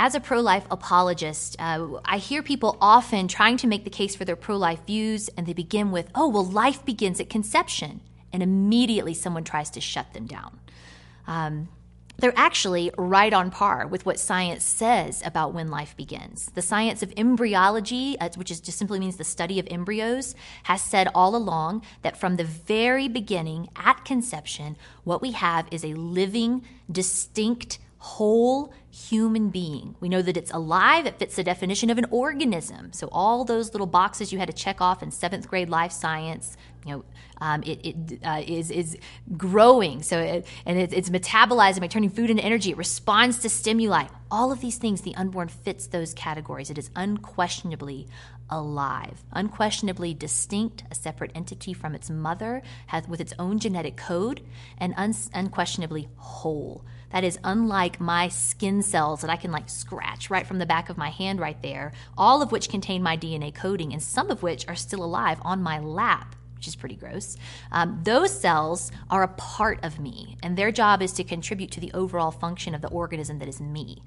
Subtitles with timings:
[0.00, 4.16] as a pro life apologist, uh, I hear people often trying to make the case
[4.16, 8.00] for their pro life views, and they begin with, oh, well, life begins at conception.
[8.32, 10.58] And immediately someone tries to shut them down.
[11.26, 11.68] Um,
[12.16, 16.46] they're actually right on par with what science says about when life begins.
[16.54, 20.80] The science of embryology, uh, which is just simply means the study of embryos, has
[20.80, 25.92] said all along that from the very beginning, at conception, what we have is a
[25.92, 29.94] living, distinct, whole human being.
[30.00, 32.92] We know that it's alive, it fits the definition of an organism.
[32.92, 36.56] So, all those little boxes you had to check off in seventh grade life science,
[36.84, 37.04] you know,
[37.40, 38.96] um, it, it uh, is is
[39.36, 40.02] growing.
[40.02, 42.70] So it, and it, it's metabolizing by turning food into energy.
[42.70, 44.06] It responds to stimuli.
[44.30, 46.70] All of these things, the unborn fits those categories.
[46.70, 48.06] It is unquestionably
[48.50, 54.42] alive, unquestionably distinct, a separate entity from its mother, has with its own genetic code,
[54.78, 56.84] and un- unquestionably whole.
[57.12, 60.88] That is unlike my skin cells that I can like scratch right from the back
[60.90, 64.42] of my hand right there, all of which contain my DNA coding, and some of
[64.42, 67.38] which are still alive on my lap which is pretty gross.
[67.72, 71.80] Um, those cells are a part of me, and their job is to contribute to
[71.80, 74.02] the overall function of the organism that is me.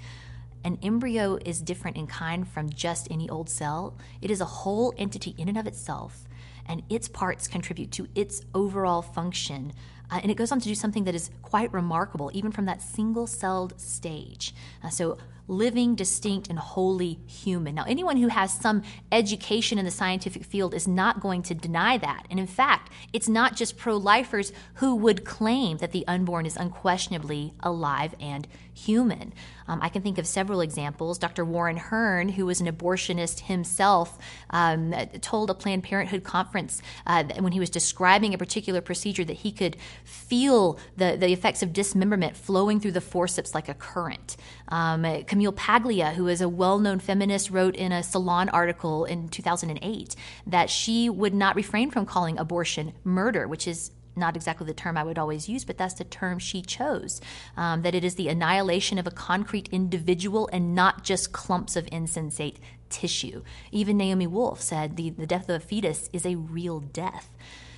[0.63, 3.97] An embryo is different in kind from just any old cell.
[4.21, 6.27] It is a whole entity in and of itself,
[6.67, 9.73] and its parts contribute to its overall function.
[10.11, 12.81] Uh, and it goes on to do something that is quite remarkable, even from that
[12.81, 14.53] single celled stage.
[14.83, 17.75] Uh, so, living, distinct, and wholly human.
[17.75, 18.81] Now, anyone who has some
[19.11, 22.25] education in the scientific field is not going to deny that.
[22.29, 26.55] And in fact, it's not just pro lifers who would claim that the unborn is
[26.55, 29.33] unquestionably alive and human.
[29.67, 31.17] Um, I can think of several examples.
[31.17, 31.45] Dr.
[31.45, 34.17] Warren Hern, who was an abortionist himself,
[34.49, 39.37] um, told a Planned Parenthood conference uh, when he was describing a particular procedure that
[39.37, 44.37] he could feel the, the effects of dismemberment flowing through the forceps like a current.
[44.67, 49.29] Um, Camille Paglia, who is a well known feminist, wrote in a Salon article in
[49.29, 50.15] 2008
[50.47, 54.97] that she would not refrain from calling abortion murder, which is not exactly the term
[54.97, 57.21] I would always use, but that's the term she chose.
[57.57, 61.87] Um, that it is the annihilation of a concrete individual and not just clumps of
[61.91, 62.59] insensate
[62.89, 63.43] tissue.
[63.71, 67.31] Even Naomi Wolf said the, the death of a fetus is a real death.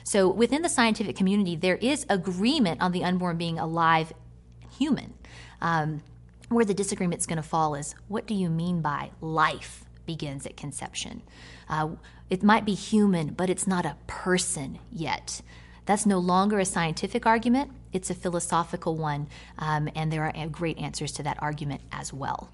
[0.06, 4.14] So within the scientific community, there is agreement on the unborn being alive
[4.78, 5.16] human.
[5.62, 6.04] Um,
[6.50, 10.56] where the disagreement's going to fall is what do you mean by life begins at
[10.56, 11.24] conception?
[11.68, 11.90] Uh,
[12.30, 15.42] it might be human, but it's not a person yet.
[15.86, 19.28] That's no longer a scientific argument, it's a philosophical one,
[19.58, 22.52] um, and there are great answers to that argument as well.